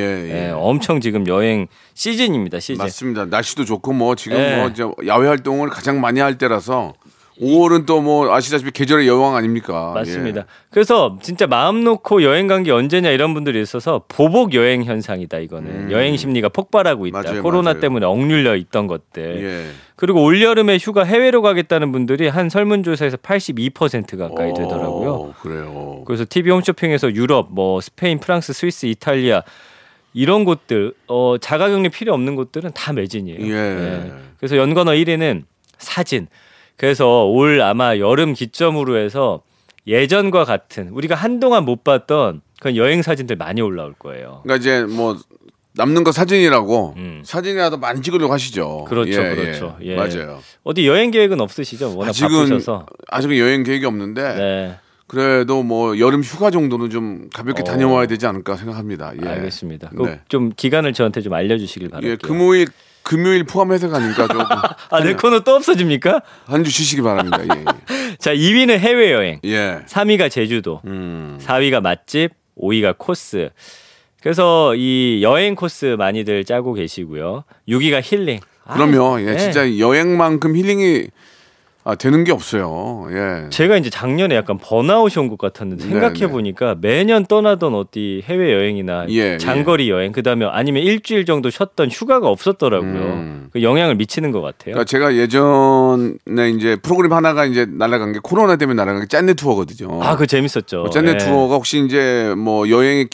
[0.48, 0.52] 예.
[0.54, 2.60] 엄청 지금 여행 시즌입니다.
[2.60, 2.84] 시즌.
[2.84, 3.26] 맞습니다.
[3.26, 4.58] 날씨도 좋고 뭐 지금 네.
[4.58, 6.94] 뭐 이제 야외 활동을 가장 많이 할 때라서
[7.42, 9.92] 5월은 또 뭐 아시다시피 계절의 여왕 아닙니까?
[9.94, 10.42] 맞습니다.
[10.42, 10.46] 예.
[10.72, 15.92] 그래서 진짜 마음 놓고 여행 간 게 언제냐 이런 분들이 있어서 보복 여행 현상이다 이거는
[15.92, 17.20] 여행 심리가 폭발하고 있다.
[17.20, 17.24] 음.
[17.24, 17.80] 맞아요, 코로나 맞아요.
[17.80, 19.44] 때문에 억눌려 있던 것들.
[19.44, 19.72] 예.
[19.96, 25.12] 그리고 올 여름에 휴가 해외로 가겠다는 분들이 한 설문조사에서 82% 가까이 되더라고요.
[25.12, 26.04] 어, 그래요.
[26.06, 29.44] 그래서 TV 홈쇼핑에서 유럽, 뭐 스페인, 프랑스, 스위스, 이탈리아
[30.14, 33.54] 이런 곳들 어, 자가격리 필요 없는 곳들은 다 매진이에요.
[33.56, 34.12] 예.
[34.40, 35.44] 그래서 연관어 1위는
[35.78, 36.28] 사진.
[36.80, 39.42] 그래서 올 아마 여름 기점으로 해서
[39.86, 44.40] 예전과 같은 우리가 한동안 못 봤던 그런 여행 사진들 많이 올라올 거예요.
[44.44, 45.18] 그러니까 이제 뭐
[45.74, 47.22] 남는 거 사진이라고 음.
[47.26, 48.86] 사진이라도 많이 찍으려고 하시죠.
[48.88, 49.78] 그렇죠, 예, 그렇죠.
[49.82, 49.88] 예.
[49.88, 49.96] 예.
[49.96, 50.40] 맞아요.
[50.64, 51.98] 어디 여행 계획은 없으시죠?
[51.98, 52.86] 워낙 아직은 바쁘셔서.
[53.10, 57.66] 아직은 여행 계획이 없는데 네, 그래도 뭐 여름 휴가 정도는 좀 가볍게 어.
[57.66, 59.12] 다녀와야 되지 않을까 생각합니다.
[59.22, 59.28] 예.
[59.28, 59.90] 알겠습니다.
[59.92, 59.98] 네.
[59.98, 62.12] 꼭좀 기간을 저한테 좀 알려주시길 바랄게요.
[62.12, 62.70] 예, 금요일
[63.10, 64.46] 금요일 포함해서 가니까 조금
[64.92, 66.22] 아, 내 코너 또 없어집니까?
[66.46, 67.40] 한 주 쉬시기 바랍니다.
[67.42, 67.66] 예.
[68.20, 69.80] 자, 2위는 해외여행, 예.
[69.88, 71.40] 3위가 제주도, 음.
[71.42, 73.50] 4위가 맛집, 5위가 코스.
[74.22, 77.46] 그래서 이 여행 코스 많이들 짜고 계시고요.
[77.68, 78.42] 6위가 힐링.
[78.66, 79.38] 아, 그러면 예, 네.
[79.40, 81.08] 진짜 여행만큼 힐링이
[81.86, 83.08] 아, 되는 게 없어요.
[83.12, 83.50] 예.
[83.50, 88.54] 제가 이제 작년에 약간 번아웃이 온 것 같았는데 네, 생각해 보니까 매년 떠나던 어디 해외
[88.54, 92.92] 여행이나 예, 장거리 여행 그다음에 아니면 일주일 정도 쉬었던 휴가가 없었더라고요.
[92.92, 93.50] 음.
[93.52, 94.74] 그 영향을 미치는 것 같아요.
[94.76, 100.04] 그러니까 제가 예전에 이제 프로그램 하나가 이제 날아간 게 코로나 때문에 날아간 게 짠내 투어거든요.
[100.04, 100.82] 아, 그 재밌었죠.
[100.84, 101.18] 어, 짠내 예.
[101.18, 103.06] 투어가 혹시 이제 뭐 여행에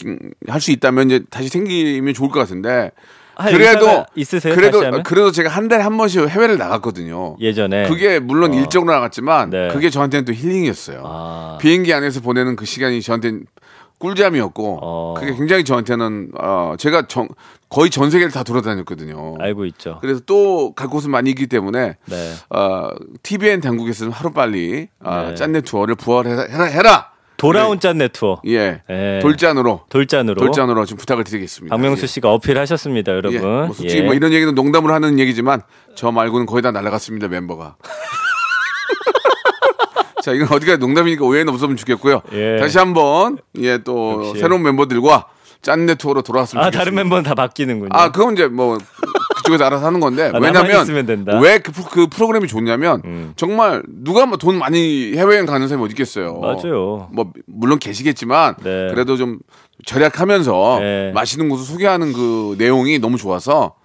[0.47, 2.91] 할수 있다면 이제 다시 생기면 좋을 것 같은데 할
[3.37, 4.55] 그래도 의사가 있으세요?
[4.55, 4.81] 그래도?
[5.03, 7.35] 그래도 제가 한 달에 한 번씩 해외를 나갔거든요.
[7.39, 8.55] 예전에 그게 물론 어.
[8.57, 9.67] 일정으로 나갔지만 네.
[9.69, 11.01] 그게 저한테는 또 힐링이었어요.
[11.05, 11.57] 아.
[11.61, 13.45] 비행기 안에서 보내는 그 시간이 저한테는
[13.99, 15.13] 꿀잠이었고 어.
[15.17, 17.29] 그게 굉장히 저한테는 어, 제가 전-
[17.69, 19.35] 거의 전 세계를 다 돌아다녔거든요.
[19.39, 19.97] 알고 있죠.
[20.01, 22.33] 그래서 또 갈 곳은 많이 있기 때문에 네.
[22.49, 22.89] 어,
[23.23, 25.35] TVN 당국에서는 하루 빨리 아, 네.
[25.35, 27.09] 짠내 투어를 부활해라 해라, 해라.
[27.47, 28.41] 돌아온 짠내 투어.
[28.47, 29.19] 예 예.
[29.21, 30.39] 돌잔으로 돌잔으로.
[30.39, 31.75] 돌잔으로 좀 부탁을 드리겠습니다.
[31.75, 33.15] 박명수 씨가 어필하셨습니다, 예.
[33.15, 33.35] 여러분.
[33.37, 33.39] 예.
[33.43, 34.05] 뭐 솔직히 예.
[34.05, 35.61] 뭐 이런 얘기는 농담으로 하는 얘기지만
[35.95, 37.75] 저 말고는 거의 다 날라갔습니다 멤버가.
[40.23, 42.21] 자 이건 어디가 농담이니까 오해는 없으면 좋겠고요.
[42.33, 42.57] 예.
[42.59, 44.41] 다시 한번 예 또 역시.
[44.41, 45.27] 새로운 멤버들과
[45.61, 46.71] 짠내 투어로 돌아왔으면 아.
[46.71, 47.89] 다른 멤버는 다 바뀌는군요.
[47.91, 48.77] 아 그건 이제 뭐
[49.45, 51.39] 그쪽에서 알아서 하는 건데 아, 왜냐면 있으면 된다.
[51.39, 53.33] 왜그 그 프로그램이 좋냐면 음.
[53.35, 56.39] 정말 누가 뭐 돈 많이 해외여행 가는 사람이 어디 있겠어요.
[56.39, 57.09] 맞아요.
[57.13, 58.87] 뭐 물론 계시겠지만 네.
[58.91, 59.39] 그래도 좀
[59.85, 61.11] 절약하면서 네.
[61.13, 63.75] 맛있는 곳을 소개하는 그 내용이 너무 좋아서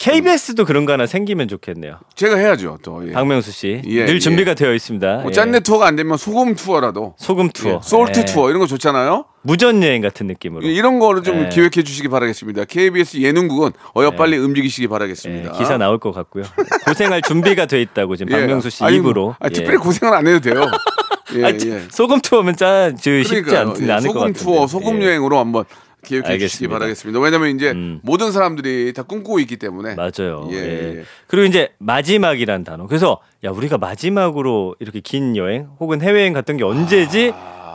[0.00, 1.98] KBS도 그런 거 하나 생기면 좋겠네요.
[2.14, 3.06] 제가 해야죠 또.
[3.06, 3.12] 예.
[3.12, 3.82] 박명수 씨.
[3.84, 4.18] 예, 늘 예.
[4.18, 5.16] 준비가 되어 있습니다.
[5.18, 5.32] 뭐 예.
[5.32, 7.72] 짠내 투어가 안 되면 소금 투어라도 소금 투어.
[7.74, 8.24] 예, salt 예.
[8.24, 9.26] 투어 이런 거 좋잖아요.
[9.42, 10.66] 무전 여행 같은 느낌으로.
[10.66, 11.48] 이런 거를 좀 예.
[11.50, 12.64] 기획해 주시기 바라겠습니다.
[12.64, 15.52] KBS 예능국은 어여 빨리 움직이시기 바라겠습니다.
[15.54, 16.44] 예, 기사 나올 것 같고요.
[16.86, 18.40] 고생할 준비가 돼 있다고 지금 예.
[18.40, 19.36] 박명수 씨 아니, 입으로.
[19.38, 19.50] 아, 예.
[19.50, 20.62] 특별히 고생을 안 해도 돼요.
[21.36, 21.84] 예, 아, 예.
[21.90, 23.54] 소금 투어면 짜, 저 쉽지.
[23.54, 24.40] 않, 예, 않을 것 소금 같은데.
[24.40, 25.08] 투어, 소금 예.
[25.08, 25.64] 여행으로 한번
[26.04, 26.72] 기획해 주시기 알겠습니다.
[26.78, 27.20] 바라겠습니다.
[27.20, 28.00] 왜냐면 이제 음.
[28.02, 29.94] 모든 사람들이 다 꿈꾸고 있기 때문에.
[29.94, 30.48] 맞아요.
[30.50, 30.96] 예, 예.
[30.98, 31.04] 예.
[31.26, 32.86] 그리고 이제 마지막이란 단어.
[32.86, 37.32] 그래서 야 우리가 마지막으로 이렇게 긴 여행 혹은 해외여행 갔던 게 언제지?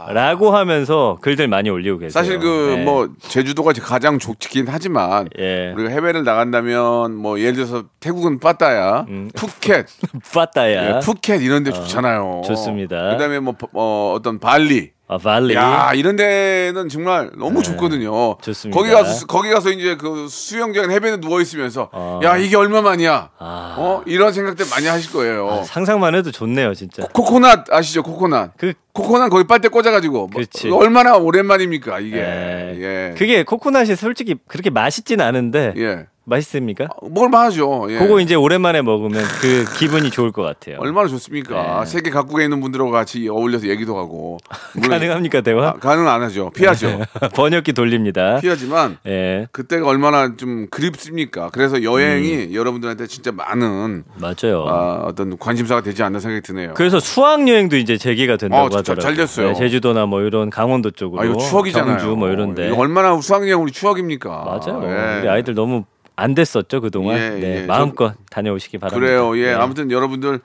[0.08, 2.20] 라고 하면서 글들 많이 올리고 계세요.
[2.20, 2.24] 아.
[2.24, 2.84] 사실 그 예.
[2.84, 5.72] 뭐 제주도가 가장 좋긴 하지만 예.
[5.76, 9.32] 우리가 해외를 나간다면 뭐 예를 들어서 태국은 빠따야, 음.
[9.36, 9.88] 푸켓,
[10.34, 10.98] 빠따야.
[10.98, 12.44] 예, 푸켓 이런 데 좋잖아요.
[12.46, 13.10] 좋습니다.
[13.12, 15.54] 그다음에 뭐 어, 어떤 발리 아, 발리.
[15.54, 18.12] 야 이런 데는 정말 너무 좋거든요.
[18.12, 18.36] 네.
[18.42, 18.80] 좋습니다.
[18.80, 22.20] 거기 가서 거기 가서 이제 그 수영장 해변에 누워 있으면서 어.
[22.24, 23.30] 야 이게 얼마만이야.
[23.38, 23.76] 아.
[23.78, 25.64] 어 이런 생각들 많이 하실 거예요.
[25.66, 27.08] 상상만 해도 좋네요, 진짜.
[27.14, 28.02] 코코넛 아시죠?
[28.02, 28.58] 코코넛.
[28.58, 30.70] 그 코코넛 거기 빨대 꽂아 가지고 뭐, 그렇지.
[30.70, 32.18] 얼마나 오랜만입니까 이게.
[32.18, 32.78] 예.
[33.12, 33.16] 예.
[33.16, 36.08] 그게 코코넛이 솔직히 그렇게 맛있진 않은데 예.
[36.26, 36.88] 맛있습니까?
[37.10, 37.88] 먹을 만하죠.
[37.90, 38.00] 예.
[38.00, 40.78] 그거 이제 오랜만에 먹으면 그 기분이 좋을 것 같아요.
[40.80, 41.80] 얼마나 좋습니까?
[41.80, 41.86] 네.
[41.86, 44.38] 세계 각국에 있는 분들하고 같이 어울려서 얘기도 하고.
[44.90, 45.70] 가능합니까 대화?
[45.70, 46.50] 아, 가능 안 하죠.
[46.50, 47.00] 피하죠.
[47.36, 48.40] 번역기 돌립니다.
[48.42, 51.50] 피하지만 예, 그때가 얼마나 좀 그립습니까?
[51.52, 52.54] 그래서 여행이 음.
[52.54, 54.66] 여러분들한테 진짜 많은 맞아요.
[54.68, 56.74] 아, 어떤 관심사가 되지 않나 생각이 드네요.
[56.76, 59.02] 그래서 수학 여행도 이제 재개가 된다고 어, 진짜 하더라고요.
[59.04, 59.48] 잘 됐어요.
[59.50, 61.22] 네, 제주도나 뭐 이런 강원도 쪽으로.
[61.22, 61.98] 아, 이거 추억이잖아요.
[61.98, 62.68] 경주 뭐 이런데.
[62.68, 64.30] 이거 얼마나 수학 여행 우리 추억입니까?
[64.30, 64.82] 맞아요.
[64.86, 65.20] 예.
[65.20, 65.84] 우리 아이들 너무
[66.16, 67.18] 안 됐었죠 그동안.
[67.18, 67.66] 예, 네, 예.
[67.66, 69.00] 마음껏 다녀오시기 바랍니다.
[69.00, 69.38] 그래요.
[69.38, 69.48] 예.
[69.48, 69.54] 네.
[69.54, 70.40] 아무튼 여러분들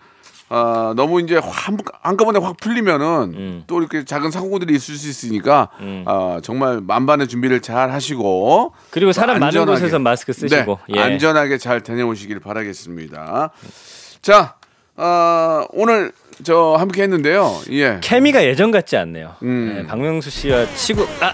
[0.53, 3.07] 아, 너무 이제 한, 한꺼번에 확 풀리면은
[3.37, 3.65] 음.
[3.69, 5.69] 또 이렇게 작은 사고들이 있을 수 있으니까
[6.07, 9.81] 아, 정말 만반의 준비를 잘 하시고 그리고 사람 많은 안전하게.
[9.81, 11.01] 곳에서 마스크 쓰시고 네, 예.
[11.01, 13.51] 안전하게 잘 다녀오시길 바라겠습니다.
[14.23, 14.55] 자,
[14.97, 16.11] 아, 오늘
[16.43, 17.49] 저 함께 했는데요.
[17.71, 18.01] 예.
[18.03, 19.37] 케미가 예전 같지 않네요.
[19.45, 19.73] 음.
[19.77, 21.33] 네, 박명수 씨와 치고 아,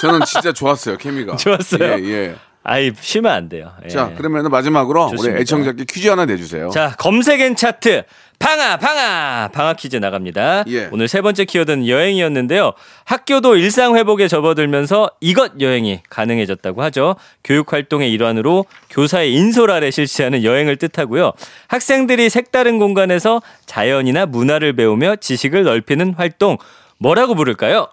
[0.00, 0.96] 저는 진짜 좋았어요.
[0.98, 1.34] 케미가.
[1.36, 1.98] 좋았어요?
[1.98, 2.36] 예, 예.
[2.68, 3.72] 아이 쉬면 안 돼요.
[3.84, 3.88] 예.
[3.88, 5.36] 자, 그러면 마지막으로 좋습니다.
[5.36, 6.68] 우리 애청자께 퀴즈 하나 내주세요.
[6.68, 8.02] 자 검색엔 차트
[8.38, 10.64] 방아 방아 방아 퀴즈 나갑니다.
[10.68, 10.90] 예.
[10.92, 12.74] 오늘 세 번째 키워드는 여행이었는데요.
[13.04, 17.16] 학교도 일상 회복에 접어들면서 이것 여행이 가능해졌다고 하죠.
[17.42, 21.32] 교육 활동의 일환으로 교사의 인솔 아래 실시하는 여행을 뜻하고요.
[21.68, 26.58] 학생들이 색다른 공간에서 자연이나 문화를 배우며 지식을 넓히는 활동
[26.98, 27.88] 뭐라고 부를까요?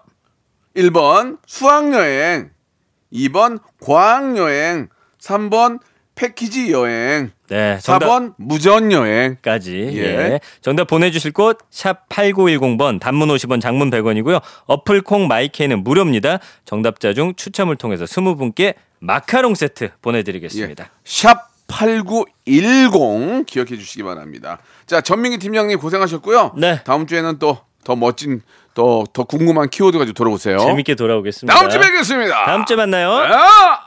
[0.76, 2.50] 1번 수학여행,
[3.12, 4.88] 2번 과학여행,
[5.20, 5.80] 3번
[6.14, 8.06] 패키지 여행, 네, 정답.
[8.06, 9.36] 4번 무전 여행.
[9.42, 9.90] 까지.
[9.92, 10.02] 예.
[10.02, 10.40] 예.
[10.62, 14.40] 정답 보내 주실 곳, 샵 8910번, 단문 50원, 장문 100원이고요.
[14.66, 16.38] 어플 콩 마이케이는 무료입니다.
[16.64, 20.84] 정답자 중 추첨을 통해서 20분께 마카롱 세트 보내 드리겠습니다.
[20.84, 20.88] 예.
[21.04, 24.58] 샵 8910 기억해 주시기 바랍니다.
[24.86, 26.54] 자, 전민기 팀장님 고생하셨고요.
[26.56, 26.80] 네.
[26.84, 28.42] 다음 주에는 또 더 멋진
[28.74, 30.58] 또더 궁금한 키워드 가지고 돌아오세요.
[30.58, 31.56] 재밌게 돌아오겠습니다.
[31.56, 32.44] 다음 주에 뵙겠습니다.
[32.44, 33.12] 다음 주에 만나요.
[33.12, 33.78] 아!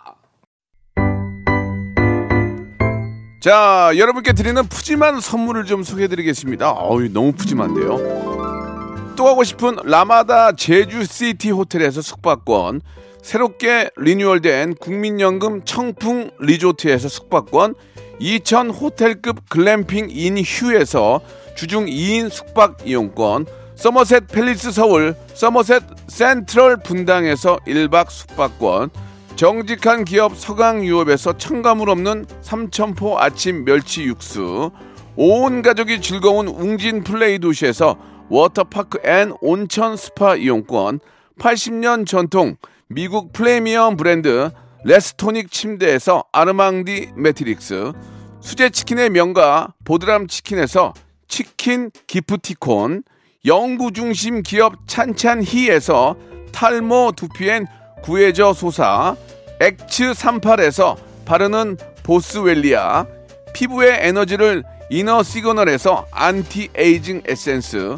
[3.41, 6.71] 자, 여러분께 드리는 푸짐한 선물을 좀 소개해드리겠습니다.
[6.71, 9.15] 어우, 너무 푸짐한데요.
[9.17, 12.79] 또 가고 싶은 라마다 제주시티 호텔에서 숙박권,
[13.21, 17.75] 새롭게 리뉴얼된 국민연금 청풍 리조트에서 숙박권,
[18.19, 21.19] 2000 호텔급 글램핑 인 휴에서
[21.55, 23.45] 주중 2인 숙박 이용권,
[23.79, 28.89] 서머셋 팰리스 서울, 서머셋 센트럴 분당에서 1박 숙박권,
[29.37, 34.71] 정직한 기업 서강유업에서 첨가물 없는 삼천포 아침 멸치 육수,
[35.15, 37.95] 온 가족이 즐거운 웅진 플레이 도시에서
[38.27, 40.99] 워터파크 앤 온천 스파 이용권,
[41.39, 42.57] 80년 전통
[42.89, 44.49] 미국 프리미엄 브랜드
[44.83, 47.93] 레스토닉 침대에서 아르망디 매트릭스,
[48.41, 50.93] 수제 치킨의 명가 보드람 치킨에서
[51.29, 53.03] 치킨 기프티콘,
[53.45, 56.17] 영구 중심 기업 찬찬히에서
[56.51, 57.67] 탈모 두피엔
[58.01, 59.15] 구해저 소사,
[59.61, 63.05] 엑츠 38에서 바르는 보스웰리아,
[63.53, 67.95] 피부의 에너지를 이너 시그널에서 안티 에이징 에센스,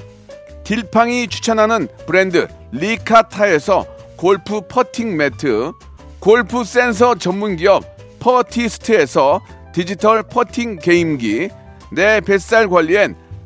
[0.63, 5.71] 딜팡이 추천하는 브랜드 리카타에서 골프 퍼팅 매트,
[6.19, 7.83] 골프 센서 전문 기업
[8.19, 9.41] 퍼티스트에서
[9.73, 11.49] 디지털 퍼팅 게임기,
[11.93, 13.15] 내 뱃살 관리엔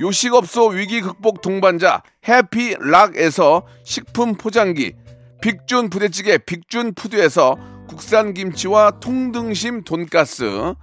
[0.00, 4.94] 요식업소 위기 극복 동반자 해피락에서 식품 포장기,
[5.40, 10.74] 빅준 부대찌개 빅준 푸드에서 국산 김치와 통등심 돈가스,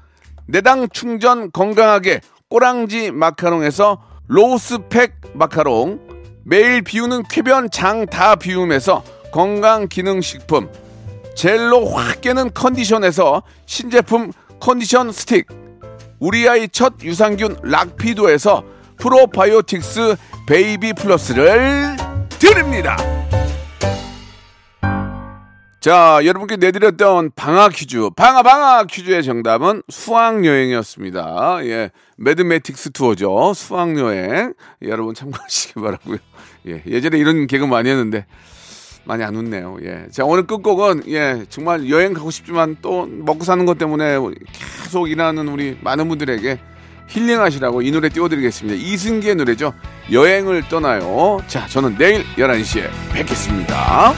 [0.48, 6.00] 내 당 충전 건강하게 꼬랑지 마카롱에서 로스팩 마카롱,
[6.46, 10.72] 매일 비우는 쾌변 장 다 비움에서 건강 기능 식품,
[11.36, 15.48] 젤로 확 깨는 컨디션에서 신제품 컨디션 스틱,
[16.20, 18.64] 우리 아이 첫 유산균 락피도에서
[19.02, 20.16] 프로바이오틱스
[20.48, 21.98] 베이비 플러스를
[22.30, 22.96] 드립니다.
[25.80, 31.62] 자, 여러분께 내드렸던 방학 퀴즈, 방학 방학 퀴즈의 정답은 수학 여행이었습니다.
[31.64, 33.54] 예, 매드매틱스 투어죠.
[33.56, 34.54] 수학 여행.
[34.84, 36.18] 예, 여러분 참고하시기 바라고요.
[36.68, 38.28] 예, 예전에 이런 개그 많이 했는데
[39.06, 39.80] 많이 안 웃네요.
[39.82, 40.06] 예.
[40.12, 44.18] 자, 오늘 끝곡은 예, 정말 여행 가고 싶지만 또 먹고 사는 것 때문에
[44.84, 46.60] 계속 일하는 우리 많은 분들에게
[47.12, 48.82] 힐링하시라고 이 노래 띄워드리겠습니다.
[48.82, 49.74] 이승기의 노래죠.
[50.12, 51.40] 여행을 떠나요.
[51.48, 54.14] 자, 저는 내일 11시에 뵙겠습니다.